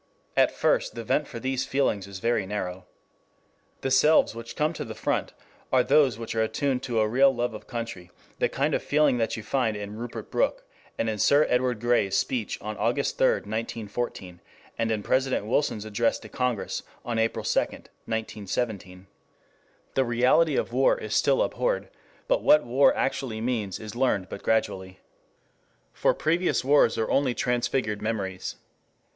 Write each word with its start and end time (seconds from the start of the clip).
At 0.35 0.49
first 0.51 0.95
the 0.95 1.03
vent 1.03 1.27
for 1.27 1.39
these 1.39 1.63
feelings 1.67 2.07
is 2.07 2.17
very 2.17 2.47
narrow. 2.47 2.87
The 3.81 3.91
selves 3.91 4.33
which 4.33 4.55
come 4.55 4.73
to 4.73 4.83
the 4.83 4.95
front 4.95 5.33
are 5.71 5.83
those 5.83 6.17
which 6.17 6.33
are 6.33 6.41
attuned 6.41 6.81
to 6.81 6.99
a 7.01 7.07
real 7.07 7.31
love 7.31 7.53
of 7.53 7.67
country, 7.67 8.09
the 8.39 8.49
kind 8.49 8.73
of 8.73 8.81
feeling 8.81 9.19
that 9.19 9.37
you 9.37 9.43
find 9.43 9.77
in 9.77 9.95
Rupert 9.97 10.31
Brooke, 10.31 10.63
and 10.97 11.07
in 11.07 11.19
Sir 11.19 11.45
Edward 11.47 11.79
Grey's 11.79 12.17
speech 12.17 12.59
on 12.61 12.77
August 12.77 13.19
3,1914, 13.19 14.39
and 14.75 14.89
in 14.89 15.03
President 15.03 15.45
Wilson's 15.45 15.85
address 15.85 16.17
to 16.17 16.29
Congress 16.29 16.81
on 17.05 17.19
April 17.19 17.45
2, 17.45 17.59
1917. 17.61 19.05
The 19.93 20.03
reality 20.03 20.55
of 20.55 20.73
war 20.73 20.97
is 20.97 21.15
still 21.15 21.43
abhorred, 21.43 21.89
and 22.27 22.41
what 22.43 22.65
war 22.65 22.91
actually 22.95 23.39
means 23.39 23.79
is 23.79 23.95
learned 23.95 24.29
but 24.29 24.41
gradually. 24.41 24.99
For 25.93 26.15
previous 26.15 26.63
wars 26.63 26.97
are 26.97 27.11
only 27.11 27.35
transfigured 27.35 28.01
memories. 28.01 28.55